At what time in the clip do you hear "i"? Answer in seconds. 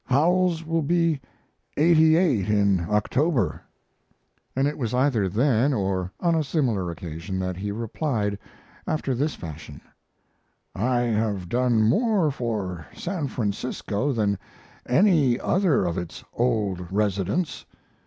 10.73-11.01